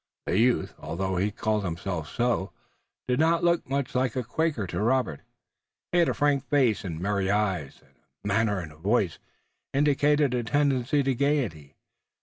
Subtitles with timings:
[0.25, 2.51] The youth, although he called himself so,
[3.07, 5.19] did not look much like a Quaker to Robert.
[5.91, 7.93] He had a frank face and merry eyes, and
[8.23, 9.19] manner and voice
[9.75, 11.75] indicated a tendency to gayety.